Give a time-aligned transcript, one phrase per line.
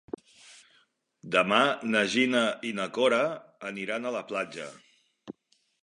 [1.35, 1.59] Demà
[1.91, 3.23] na Gina i na Cora
[3.73, 4.71] aniran a la platja.